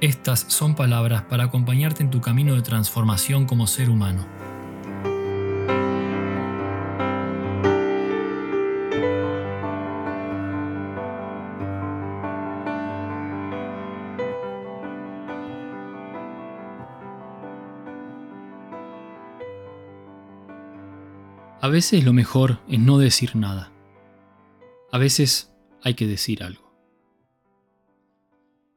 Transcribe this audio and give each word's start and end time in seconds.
estas 0.00 0.40
son 0.48 0.76
palabras 0.76 1.22
para 1.22 1.44
acompañarte 1.44 2.02
en 2.02 2.10
tu 2.10 2.20
camino 2.20 2.54
de 2.54 2.62
transformación 2.62 3.46
como 3.46 3.66
ser 3.66 3.90
humano. 3.90 4.26
A 21.60 21.68
veces 21.70 22.04
lo 22.04 22.12
mejor 22.12 22.60
es 22.68 22.78
no 22.78 22.98
decir 22.98 23.34
nada. 23.34 23.72
A 24.92 24.98
veces 24.98 25.52
hay 25.82 25.94
que 25.94 26.06
decir 26.06 26.44
algo. 26.44 26.72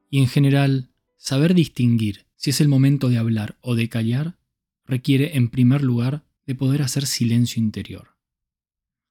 Y 0.10 0.20
en 0.20 0.28
general, 0.28 0.91
Saber 1.22 1.54
distinguir 1.54 2.26
si 2.36 2.50
es 2.50 2.62
el 2.62 2.68
momento 2.68 3.08
de 3.08 3.20
hablar 3.20 3.56
o 3.62 3.76
de 3.76 3.90
callar 3.90 4.40
requiere, 4.86 5.38
en 5.38 5.50
primer 5.50 5.84
lugar, 5.84 6.26
de 6.48 6.56
poder 6.56 6.82
hacer 6.82 7.06
silencio 7.06 7.62
interior, 7.62 8.18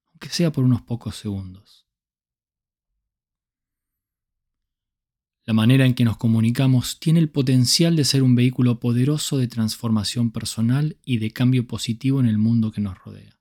aunque 0.07 0.29
sea 0.29 0.51
por 0.51 0.65
unos 0.65 0.83
pocos 0.83 1.15
segundos. 1.15 1.87
La 5.45 5.55
manera 5.55 5.87
en 5.87 5.95
que 5.95 6.05
nos 6.05 6.17
comunicamos 6.17 6.99
tiene 6.99 7.21
el 7.21 7.31
potencial 7.31 7.95
de 7.95 8.05
ser 8.05 8.25
un 8.25 8.35
vehículo 8.35 8.81
poderoso 8.81 9.39
de 9.39 9.47
transformación 9.47 10.33
personal 10.33 10.97
y 11.05 11.19
de 11.19 11.31
cambio 11.31 11.69
positivo 11.69 12.19
en 12.19 12.27
el 12.27 12.39
mundo 12.39 12.73
que 12.73 12.81
nos 12.81 12.99
rodea. 12.99 13.39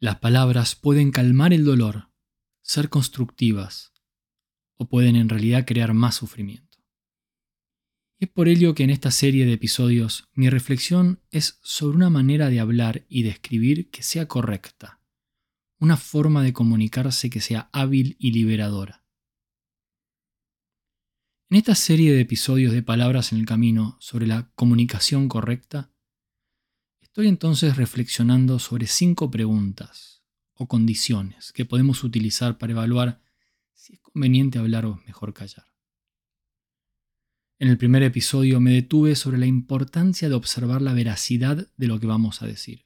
Las 0.00 0.18
palabras 0.18 0.74
pueden 0.74 1.12
calmar 1.12 1.52
el 1.52 1.64
dolor, 1.64 2.10
ser 2.60 2.88
constructivas, 2.88 3.92
o 4.74 4.88
pueden 4.88 5.14
en 5.14 5.28
realidad 5.28 5.64
crear 5.64 5.94
más 5.94 6.16
sufrimiento. 6.16 6.63
Es 8.18 8.28
por 8.28 8.48
ello 8.48 8.74
que 8.74 8.84
en 8.84 8.90
esta 8.90 9.10
serie 9.10 9.44
de 9.44 9.54
episodios 9.54 10.28
mi 10.34 10.48
reflexión 10.48 11.20
es 11.30 11.58
sobre 11.62 11.96
una 11.96 12.10
manera 12.10 12.48
de 12.48 12.60
hablar 12.60 13.04
y 13.08 13.24
de 13.24 13.30
escribir 13.30 13.90
que 13.90 14.02
sea 14.02 14.28
correcta, 14.28 15.00
una 15.78 15.96
forma 15.96 16.42
de 16.42 16.52
comunicarse 16.52 17.28
que 17.28 17.40
sea 17.40 17.68
hábil 17.72 18.16
y 18.20 18.30
liberadora. 18.30 19.04
En 21.50 21.58
esta 21.58 21.74
serie 21.74 22.12
de 22.12 22.20
episodios 22.20 22.72
de 22.72 22.82
Palabras 22.82 23.32
en 23.32 23.38
el 23.38 23.46
Camino 23.46 23.96
sobre 24.00 24.26
la 24.26 24.50
comunicación 24.54 25.28
correcta, 25.28 25.92
estoy 27.00 27.28
entonces 27.28 27.76
reflexionando 27.76 28.58
sobre 28.58 28.86
cinco 28.86 29.30
preguntas 29.30 30.22
o 30.54 30.68
condiciones 30.68 31.52
que 31.52 31.64
podemos 31.64 32.04
utilizar 32.04 32.58
para 32.58 32.72
evaluar 32.72 33.20
si 33.74 33.94
es 33.94 34.00
conveniente 34.00 34.58
hablar 34.58 34.86
o 34.86 35.02
mejor 35.06 35.34
callar. 35.34 35.73
En 37.64 37.70
el 37.70 37.78
primer 37.78 38.02
episodio 38.02 38.60
me 38.60 38.72
detuve 38.72 39.16
sobre 39.16 39.38
la 39.38 39.46
importancia 39.46 40.28
de 40.28 40.34
observar 40.34 40.82
la 40.82 40.92
veracidad 40.92 41.66
de 41.78 41.86
lo 41.86 41.98
que 41.98 42.06
vamos 42.06 42.42
a 42.42 42.46
decir. 42.46 42.84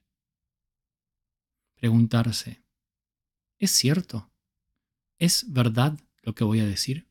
Preguntarse, 1.74 2.62
¿es 3.58 3.72
cierto? 3.72 4.30
¿Es 5.18 5.52
verdad 5.52 5.98
lo 6.22 6.36
que 6.36 6.44
voy 6.44 6.60
a 6.60 6.64
decir? 6.64 7.08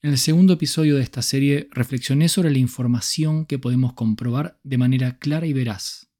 En 0.00 0.12
el 0.12 0.16
segundo 0.16 0.54
episodio 0.54 0.96
de 0.96 1.02
esta 1.02 1.20
serie 1.20 1.68
reflexioné 1.70 2.30
sobre 2.30 2.50
la 2.50 2.56
información 2.56 3.44
que 3.44 3.58
podemos 3.58 3.92
comprobar 3.92 4.58
de 4.62 4.78
manera 4.78 5.18
clara 5.18 5.44
y 5.44 5.52
veraz, 5.52 6.10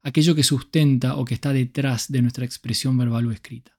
aquello 0.00 0.34
que 0.34 0.44
sustenta 0.44 1.16
o 1.16 1.26
que 1.26 1.34
está 1.34 1.52
detrás 1.52 2.10
de 2.10 2.22
nuestra 2.22 2.46
expresión 2.46 2.96
verbal 2.96 3.26
o 3.26 3.32
escrita. 3.32 3.78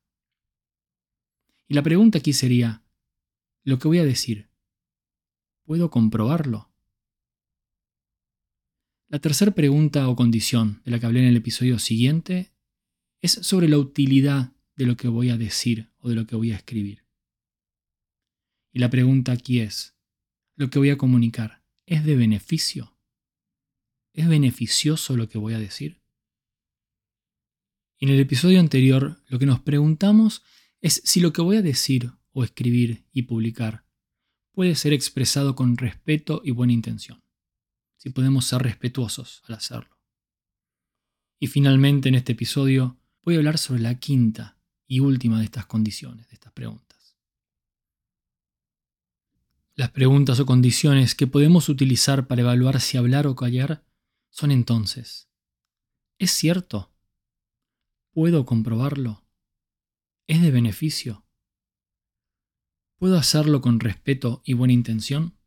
Y 1.68 1.74
la 1.74 1.82
pregunta 1.82 2.20
aquí 2.20 2.32
sería, 2.32 2.84
¿lo 3.64 3.80
que 3.80 3.88
voy 3.88 3.98
a 3.98 4.06
decir 4.06 4.49
¿Puedo 5.70 5.92
comprobarlo? 5.92 6.74
La 9.08 9.20
tercera 9.20 9.52
pregunta 9.52 10.10
o 10.10 10.16
condición 10.16 10.82
de 10.84 10.90
la 10.90 11.00
que 11.00 11.06
hablé 11.06 11.20
en 11.20 11.28
el 11.28 11.36
episodio 11.36 11.78
siguiente 11.78 12.56
es 13.22 13.34
sobre 13.34 13.70
la 13.70 13.78
utilidad 13.78 14.52
de 14.76 14.88
lo 14.88 14.98
que 14.98 15.08
voy 15.08 15.30
a 15.30 15.38
decir 15.38 15.92
o 16.00 16.10
de 16.10 16.16
lo 16.16 16.26
que 16.26 16.36
voy 16.36 16.54
a 16.54 16.56
escribir. 16.56 17.06
Y 18.72 18.80
la 18.80 18.90
pregunta 18.90 19.32
aquí 19.32 19.60
es, 19.60 19.96
¿lo 20.56 20.72
que 20.72 20.80
voy 20.80 20.90
a 20.90 20.98
comunicar 20.98 21.64
es 21.86 22.04
de 22.04 22.16
beneficio? 22.16 22.98
¿Es 24.14 24.28
beneficioso 24.28 25.16
lo 25.18 25.30
que 25.30 25.38
voy 25.38 25.54
a 25.54 25.60
decir? 25.60 26.02
En 28.00 28.10
el 28.10 28.20
episodio 28.20 28.60
anterior 28.60 29.22
lo 29.28 29.38
que 29.38 29.46
nos 29.46 29.60
preguntamos 29.60 30.42
es 30.82 31.04
si 31.06 31.20
lo 31.20 31.32
que 31.32 31.44
voy 31.44 31.58
a 31.58 31.62
decir 31.62 32.12
o 32.32 32.44
escribir 32.44 33.06
y 33.12 33.22
publicar 33.22 33.88
puede 34.52 34.76
ser 34.76 34.94
expresado 34.94 35.56
con 35.56 35.78
respeto 35.78 36.42
y 36.44 36.52
buena 36.52 36.74
intención, 36.74 37.24
si 37.98 38.10
podemos 38.10 38.46
ser 38.46 38.62
respetuosos 38.62 39.42
al 39.48 39.56
hacerlo. 39.56 39.98
Y 41.40 41.48
finalmente 41.48 42.10
en 42.10 42.16
este 42.16 42.34
episodio 42.34 42.98
voy 43.24 43.36
a 43.36 43.38
hablar 43.38 43.58
sobre 43.58 43.82
la 43.82 43.96
quinta 44.00 44.58
y 44.88 45.00
última 45.00 45.40
de 45.40 45.46
estas 45.46 45.66
condiciones, 45.66 46.28
de 46.28 46.34
estas 46.34 46.52
preguntas. 46.52 47.18
Las 49.76 49.92
preguntas 49.92 50.40
o 50.42 50.46
condiciones 50.46 51.16
que 51.16 51.28
podemos 51.28 51.70
utilizar 51.70 52.28
para 52.28 52.42
evaluar 52.42 52.82
si 52.82 52.98
hablar 52.98 53.28
o 53.28 53.36
callar 53.36 53.86
son 54.30 54.52
entonces, 54.52 55.30
¿es 56.18 56.32
cierto? 56.32 56.92
¿Puedo 58.12 58.46
comprobarlo? 58.46 59.24
¿Es 60.28 60.42
de 60.42 60.52
beneficio? 60.52 61.26
¿Puedo 63.00 63.18
hacerlo 63.18 63.62
con 63.62 63.80
respeto 63.80 64.42
y 64.44 64.54
buena 64.54 64.74
intención? 64.74 65.38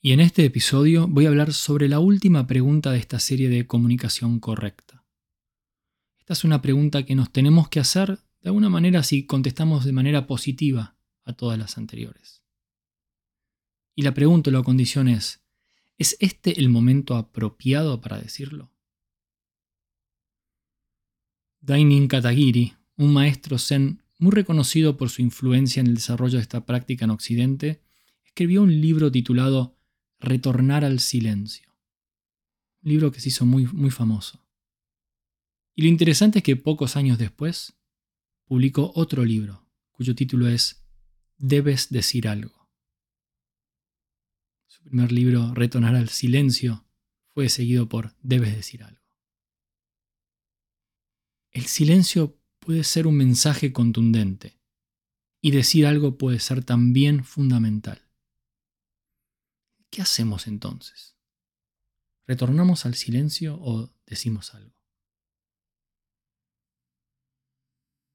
Y 0.00 0.12
en 0.12 0.20
este 0.20 0.44
episodio 0.44 1.08
voy 1.08 1.26
a 1.26 1.28
hablar 1.28 1.52
sobre 1.52 1.88
la 1.88 1.98
última 1.98 2.46
pregunta 2.46 2.92
de 2.92 2.98
esta 2.98 3.18
serie 3.18 3.48
de 3.48 3.66
comunicación 3.66 4.38
correcta. 4.38 5.04
Esta 6.20 6.34
es 6.34 6.44
una 6.44 6.62
pregunta 6.62 7.04
que 7.04 7.16
nos 7.16 7.32
tenemos 7.32 7.68
que 7.68 7.80
hacer 7.80 8.20
de 8.42 8.50
alguna 8.50 8.68
manera 8.68 9.02
si 9.02 9.26
contestamos 9.26 9.84
de 9.84 9.90
manera 9.90 10.28
positiva 10.28 10.96
a 11.24 11.32
todas 11.32 11.58
las 11.58 11.78
anteriores. 11.78 12.44
Y 13.96 14.02
la 14.02 14.14
pregunta 14.14 14.50
o 14.50 14.52
la 14.52 14.62
condición 14.62 15.08
es, 15.08 15.42
¿es 15.98 16.16
este 16.20 16.60
el 16.60 16.68
momento 16.68 17.16
apropiado 17.16 18.00
para 18.00 18.20
decirlo? 18.20 18.70
Dainin 21.60 22.06
Katagiri, 22.06 22.74
un 22.96 23.12
maestro 23.12 23.58
zen 23.58 24.03
muy 24.18 24.32
reconocido 24.32 24.96
por 24.96 25.10
su 25.10 25.22
influencia 25.22 25.80
en 25.80 25.88
el 25.88 25.94
desarrollo 25.94 26.38
de 26.38 26.42
esta 26.42 26.64
práctica 26.66 27.04
en 27.04 27.10
Occidente, 27.10 27.82
escribió 28.24 28.62
un 28.62 28.80
libro 28.80 29.10
titulado 29.10 29.76
Retornar 30.20 30.84
al 30.84 31.00
silencio. 31.00 31.74
Un 32.82 32.90
libro 32.92 33.12
que 33.12 33.20
se 33.20 33.28
hizo 33.28 33.44
muy, 33.44 33.66
muy 33.66 33.90
famoso. 33.90 34.44
Y 35.74 35.82
lo 35.82 35.88
interesante 35.88 36.38
es 36.38 36.44
que 36.44 36.56
pocos 36.56 36.96
años 36.96 37.18
después 37.18 37.74
publicó 38.44 38.92
otro 38.94 39.24
libro, 39.24 39.68
cuyo 39.90 40.14
título 40.14 40.48
es 40.48 40.84
Debes 41.36 41.90
decir 41.90 42.28
algo. 42.28 42.70
Su 44.66 44.82
primer 44.84 45.12
libro, 45.12 45.52
Retornar 45.54 45.96
al 45.96 46.08
silencio, 46.08 46.86
fue 47.32 47.48
seguido 47.48 47.88
por 47.88 48.14
Debes 48.22 48.54
decir 48.54 48.84
algo. 48.84 49.02
El 51.50 51.66
silencio 51.66 52.40
puede 52.64 52.82
ser 52.82 53.06
un 53.06 53.16
mensaje 53.16 53.72
contundente 53.72 54.58
y 55.40 55.50
decir 55.50 55.86
algo 55.86 56.16
puede 56.16 56.40
ser 56.40 56.64
también 56.64 57.22
fundamental. 57.22 58.00
¿Qué 59.90 60.00
hacemos 60.00 60.46
entonces? 60.46 61.16
¿Retornamos 62.26 62.86
al 62.86 62.94
silencio 62.94 63.58
o 63.60 63.92
decimos 64.06 64.54
algo? 64.54 64.74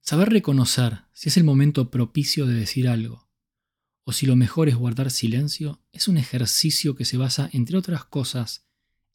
Saber 0.02 0.30
reconocer 0.30 1.04
si 1.14 1.30
es 1.30 1.38
el 1.38 1.44
momento 1.44 1.92
propicio 1.92 2.48
de 2.48 2.56
decir 2.56 2.88
algo 2.88 3.30
o 4.04 4.12
si 4.12 4.26
lo 4.26 4.36
mejor 4.36 4.68
es 4.68 4.76
guardar 4.76 5.12
silencio 5.12 5.84
es 5.92 6.08
un 6.08 6.18
ejercicio 6.18 6.96
que 6.96 7.06
se 7.06 7.18
basa, 7.18 7.48
entre 7.54 7.78
otras 7.78 8.06
cosas, 8.06 8.66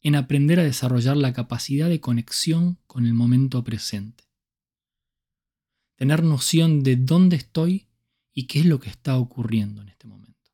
en 0.01 0.15
aprender 0.15 0.61
a 0.61 0.63
desarrollar 0.63 1.17
la 1.17 1.33
capacidad 1.33 1.89
de 1.89 1.99
conexión 1.99 2.79
con 2.87 3.05
el 3.05 3.13
momento 3.13 3.63
presente 3.65 4.24
tener 5.95 6.23
noción 6.23 6.83
de 6.83 6.95
dónde 6.95 7.37
estoy 7.37 7.87
y 8.33 8.47
qué 8.47 8.59
es 8.59 8.65
lo 8.65 8.79
que 8.79 8.89
está 8.89 9.17
ocurriendo 9.17 9.81
en 9.81 9.89
este 9.89 10.07
momento. 10.07 10.51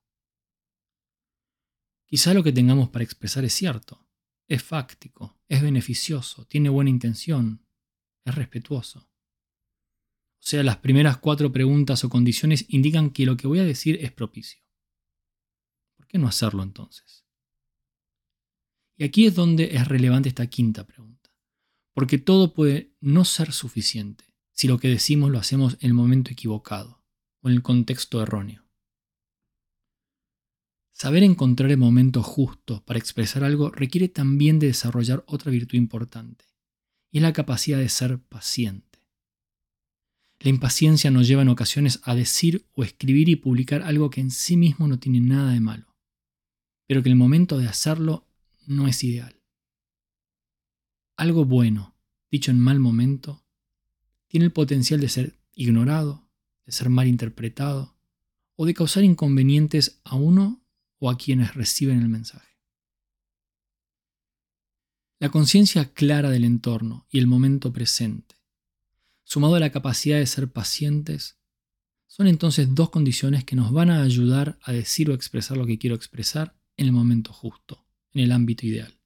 Quizá 2.05 2.33
lo 2.33 2.43
que 2.43 2.51
tengamos 2.51 2.89
para 2.89 3.03
expresar 3.03 3.43
es 3.43 3.53
cierto, 3.53 4.05
es 4.47 4.61
fáctico, 4.63 5.39
es 5.47 5.61
beneficioso, 5.61 6.45
tiene 6.45 6.69
buena 6.69 6.89
intención, 6.89 7.65
es 8.25 8.35
respetuoso. 8.35 8.99
O 8.99 10.43
sea, 10.43 10.63
las 10.63 10.77
primeras 10.77 11.17
cuatro 11.17 11.51
preguntas 11.51 12.03
o 12.03 12.09
condiciones 12.09 12.65
indican 12.69 13.11
que 13.11 13.25
lo 13.25 13.37
que 13.37 13.47
voy 13.47 13.59
a 13.59 13.63
decir 13.63 13.97
es 14.01 14.11
propicio. 14.11 14.61
¿Por 15.95 16.07
qué 16.07 16.17
no 16.17 16.27
hacerlo 16.27 16.63
entonces? 16.63 17.25
Y 18.97 19.03
aquí 19.03 19.25
es 19.25 19.35
donde 19.35 19.75
es 19.75 19.87
relevante 19.87 20.29
esta 20.29 20.47
quinta 20.47 20.85
pregunta, 20.85 21.31
porque 21.93 22.17
todo 22.17 22.53
puede 22.53 22.93
no 22.99 23.23
ser 23.23 23.53
suficiente 23.53 24.30
si 24.53 24.67
lo 24.67 24.77
que 24.77 24.87
decimos 24.87 25.31
lo 25.31 25.39
hacemos 25.39 25.77
en 25.81 25.87
el 25.87 25.93
momento 25.93 26.31
equivocado 26.31 27.03
o 27.41 27.49
en 27.49 27.55
el 27.55 27.61
contexto 27.61 28.21
erróneo. 28.21 28.65
Saber 30.93 31.23
encontrar 31.23 31.71
el 31.71 31.77
momento 31.77 32.21
justo 32.21 32.83
para 32.85 32.99
expresar 32.99 33.43
algo 33.43 33.71
requiere 33.71 34.07
también 34.07 34.59
de 34.59 34.67
desarrollar 34.67 35.23
otra 35.25 35.51
virtud 35.51 35.77
importante, 35.77 36.45
y 37.11 37.17
es 37.17 37.23
la 37.23 37.33
capacidad 37.33 37.79
de 37.79 37.89
ser 37.89 38.19
paciente. 38.19 38.99
La 40.39 40.49
impaciencia 40.49 41.11
nos 41.11 41.27
lleva 41.27 41.41
en 41.41 41.49
ocasiones 41.49 41.99
a 42.03 42.15
decir 42.15 42.67
o 42.73 42.83
escribir 42.83 43.29
y 43.29 43.35
publicar 43.35 43.83
algo 43.83 44.09
que 44.09 44.21
en 44.21 44.31
sí 44.31 44.57
mismo 44.57 44.87
no 44.87 44.99
tiene 44.99 45.21
nada 45.21 45.53
de 45.53 45.59
malo, 45.59 45.95
pero 46.87 47.01
que 47.01 47.09
el 47.09 47.15
momento 47.15 47.57
de 47.57 47.67
hacerlo 47.67 48.27
no 48.67 48.87
es 48.87 49.03
ideal. 49.03 49.41
Algo 51.17 51.45
bueno, 51.45 51.95
dicho 52.31 52.51
en 52.51 52.59
mal 52.59 52.79
momento, 52.79 53.43
tiene 54.31 54.45
el 54.45 54.53
potencial 54.53 55.01
de 55.01 55.09
ser 55.09 55.37
ignorado, 55.51 56.25
de 56.65 56.71
ser 56.71 56.87
mal 56.87 57.05
interpretado 57.05 57.97
o 58.55 58.65
de 58.65 58.73
causar 58.73 59.03
inconvenientes 59.03 59.99
a 60.05 60.15
uno 60.15 60.65
o 60.99 61.09
a 61.09 61.17
quienes 61.17 61.53
reciben 61.53 61.99
el 61.99 62.07
mensaje. 62.07 62.47
La 65.19 65.27
conciencia 65.27 65.91
clara 65.91 66.29
del 66.29 66.45
entorno 66.45 67.05
y 67.11 67.19
el 67.19 67.27
momento 67.27 67.73
presente, 67.73 68.35
sumado 69.25 69.55
a 69.55 69.59
la 69.59 69.73
capacidad 69.73 70.17
de 70.17 70.25
ser 70.25 70.49
pacientes, 70.49 71.37
son 72.07 72.27
entonces 72.27 72.73
dos 72.73 72.89
condiciones 72.89 73.43
que 73.43 73.57
nos 73.57 73.73
van 73.73 73.89
a 73.89 74.01
ayudar 74.01 74.57
a 74.63 74.71
decir 74.71 75.09
o 75.09 75.13
expresar 75.13 75.57
lo 75.57 75.65
que 75.65 75.77
quiero 75.77 75.97
expresar 75.97 76.57
en 76.77 76.85
el 76.85 76.93
momento 76.93 77.33
justo, 77.33 77.85
en 78.13 78.21
el 78.21 78.31
ámbito 78.31 78.65
ideal. 78.65 79.00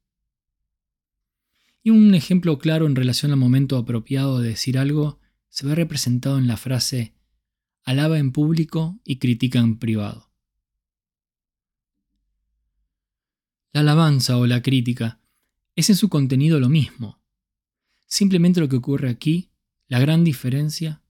Y 1.85 1.91
un 1.91 2.15
ejemplo 2.15 2.57
claro 2.57 2.87
en 2.87 2.95
relación 2.95 3.31
al 3.31 3.37
momento 3.37 3.77
apropiado 3.77 4.39
de 4.39 4.49
decir 4.49 4.79
algo 4.79 5.19
se 5.49 5.67
ve 5.67 5.75
representado 5.75 6.39
en 6.39 6.47
la 6.47 6.57
frase 6.57 7.13
alaba 7.83 8.17
en 8.17 8.31
público 8.31 8.99
y 9.03 9.19
critica 9.19 9.59
en 9.59 9.77
privado. 9.77 10.31
La 13.71 13.81
alabanza 13.81 14.39
o 14.39 14.47
la 14.47 14.63
crítica 14.63 15.21
es 15.75 15.91
en 15.91 15.95
su 15.95 16.09
contenido 16.09 16.59
lo 16.59 16.69
mismo. 16.69 17.21
Simplemente 18.07 18.61
lo 18.61 18.67
que 18.67 18.77
ocurre 18.77 19.07
aquí, 19.07 19.51
la 19.87 19.99
gran 19.99 20.23
diferencia, 20.23 21.03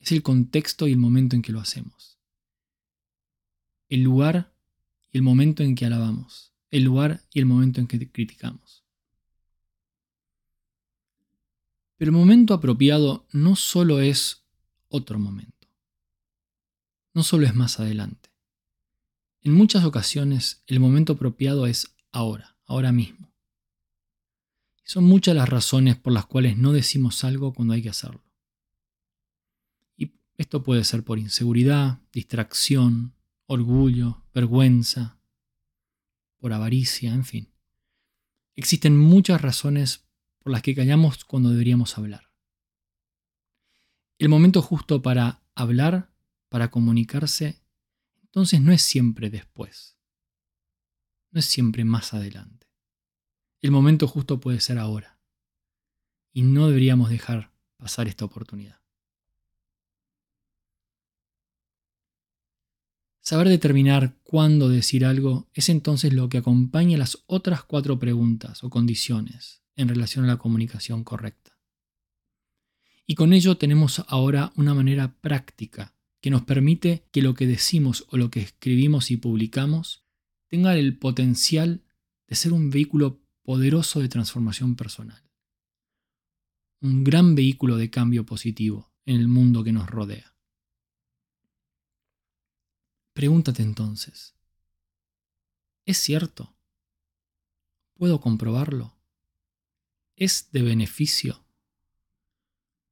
es 0.00 0.10
el 0.10 0.24
contexto 0.24 0.88
y 0.88 0.92
el 0.94 0.98
momento 0.98 1.36
en 1.36 1.42
que 1.42 1.52
lo 1.52 1.60
hacemos. 1.60 2.18
El 3.88 4.02
lugar 4.02 4.52
y 5.12 5.18
el 5.18 5.22
momento 5.22 5.62
en 5.62 5.76
que 5.76 5.86
alabamos. 5.86 6.52
El 6.72 6.82
lugar 6.82 7.22
y 7.32 7.38
el 7.38 7.46
momento 7.46 7.80
en 7.80 7.86
que 7.86 8.10
criticamos. 8.10 8.87
Pero 11.98 12.10
el 12.10 12.16
momento 12.16 12.54
apropiado 12.54 13.26
no 13.32 13.56
solo 13.56 14.00
es 14.00 14.46
otro 14.88 15.18
momento. 15.18 15.68
No 17.12 17.24
solo 17.24 17.44
es 17.44 17.54
más 17.54 17.80
adelante. 17.80 18.30
En 19.42 19.52
muchas 19.52 19.84
ocasiones 19.84 20.62
el 20.68 20.78
momento 20.78 21.14
apropiado 21.14 21.66
es 21.66 21.96
ahora, 22.12 22.56
ahora 22.66 22.92
mismo. 22.92 23.32
Son 24.84 25.04
muchas 25.04 25.34
las 25.34 25.48
razones 25.48 25.96
por 25.96 26.12
las 26.12 26.26
cuales 26.26 26.56
no 26.56 26.72
decimos 26.72 27.24
algo 27.24 27.52
cuando 27.52 27.74
hay 27.74 27.82
que 27.82 27.90
hacerlo. 27.90 28.22
Y 29.96 30.12
esto 30.36 30.62
puede 30.62 30.84
ser 30.84 31.02
por 31.02 31.18
inseguridad, 31.18 32.00
distracción, 32.12 33.14
orgullo, 33.46 34.22
vergüenza, 34.32 35.18
por 36.38 36.52
avaricia, 36.52 37.12
en 37.12 37.24
fin. 37.24 37.52
Existen 38.54 38.96
muchas 38.96 39.42
razones 39.42 40.07
por 40.48 40.52
las 40.54 40.62
que 40.62 40.74
callamos 40.74 41.26
cuando 41.26 41.50
deberíamos 41.50 41.98
hablar. 41.98 42.30
El 44.16 44.30
momento 44.30 44.62
justo 44.62 45.02
para 45.02 45.42
hablar, 45.54 46.10
para 46.48 46.70
comunicarse, 46.70 47.60
entonces 48.22 48.58
no 48.62 48.72
es 48.72 48.80
siempre 48.80 49.28
después 49.28 49.98
no 51.32 51.38
es 51.38 51.44
siempre 51.44 51.84
más 51.84 52.14
adelante. 52.14 52.66
El 53.60 53.72
momento 53.72 54.08
justo 54.08 54.40
puede 54.40 54.58
ser 54.58 54.78
ahora. 54.78 55.18
Y 56.32 56.40
no 56.40 56.68
deberíamos 56.68 57.10
dejar 57.10 57.52
pasar 57.76 58.08
esta 58.08 58.24
oportunidad. 58.24 58.80
Saber 63.20 63.50
determinar 63.50 64.16
cuándo 64.22 64.70
decir 64.70 65.04
algo 65.04 65.50
es 65.52 65.68
entonces 65.68 66.14
lo 66.14 66.30
que 66.30 66.38
acompaña 66.38 66.96
las 66.96 67.22
otras 67.26 67.62
cuatro 67.64 67.98
preguntas 67.98 68.64
o 68.64 68.70
condiciones 68.70 69.62
en 69.78 69.88
relación 69.88 70.24
a 70.24 70.28
la 70.28 70.36
comunicación 70.36 71.04
correcta. 71.04 71.58
Y 73.06 73.14
con 73.14 73.32
ello 73.32 73.56
tenemos 73.56 74.04
ahora 74.08 74.52
una 74.56 74.74
manera 74.74 75.14
práctica 75.20 75.94
que 76.20 76.30
nos 76.30 76.42
permite 76.42 77.06
que 77.12 77.22
lo 77.22 77.32
que 77.32 77.46
decimos 77.46 78.04
o 78.10 78.18
lo 78.18 78.30
que 78.30 78.40
escribimos 78.40 79.10
y 79.10 79.16
publicamos 79.16 80.04
tenga 80.48 80.76
el 80.76 80.98
potencial 80.98 81.84
de 82.26 82.34
ser 82.34 82.52
un 82.52 82.70
vehículo 82.70 83.22
poderoso 83.42 84.00
de 84.00 84.08
transformación 84.08 84.74
personal. 84.74 85.22
Un 86.80 87.04
gran 87.04 87.34
vehículo 87.34 87.76
de 87.76 87.88
cambio 87.88 88.26
positivo 88.26 88.92
en 89.06 89.16
el 89.16 89.28
mundo 89.28 89.62
que 89.62 89.72
nos 89.72 89.88
rodea. 89.88 90.34
Pregúntate 93.14 93.62
entonces, 93.62 94.34
¿es 95.86 95.98
cierto? 95.98 96.54
¿Puedo 97.94 98.20
comprobarlo? 98.20 98.97
¿Es 100.20 100.50
de 100.50 100.62
beneficio? 100.62 101.44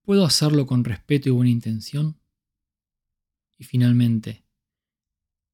¿Puedo 0.03 0.25
hacerlo 0.25 0.67
con 0.67 0.85
respeto 0.85 1.29
y 1.29 1.33
buena 1.33 1.51
intención? 1.51 2.21
Y 3.59 3.65
finalmente, 3.65 4.47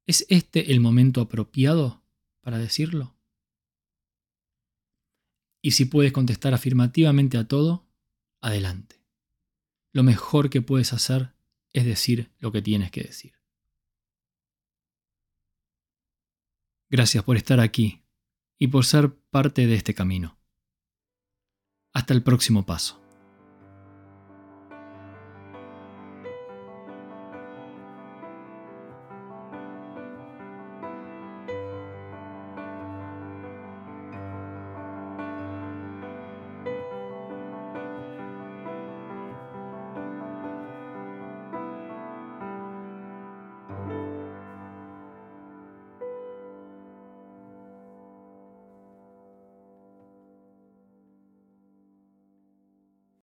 ¿Es 0.06 0.26
este 0.28 0.72
el 0.72 0.80
momento 0.80 1.22
apropiado 1.22 2.02
para 2.42 2.58
decirlo? 2.58 3.16
Y 5.62 5.70
si 5.70 5.84
puedes 5.84 6.12
contestar 6.12 6.52
afirmativamente 6.52 7.38
a 7.38 7.46
todo, 7.46 7.88
adelante. 8.42 9.00
Lo 9.92 10.02
mejor 10.02 10.50
que 10.50 10.60
puedes 10.60 10.92
hacer 10.92 11.34
es 11.72 11.86
decir 11.86 12.32
lo 12.38 12.50
que 12.52 12.60
tienes 12.60 12.90
que 12.90 13.02
decir. 13.02 13.32
Gracias 16.90 17.24
por 17.24 17.38
estar 17.38 17.60
aquí 17.60 18.02
y 18.58 18.66
por 18.66 18.84
ser 18.84 19.14
parte 19.30 19.66
de 19.66 19.76
este 19.76 19.94
camino. 19.94 20.41
Hasta 21.94 22.14
el 22.14 22.22
próximo 22.22 22.64
paso. 22.64 23.01